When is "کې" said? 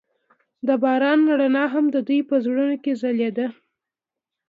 2.83-2.93